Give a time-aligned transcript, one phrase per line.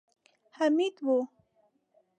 [0.55, 1.07] حميد و.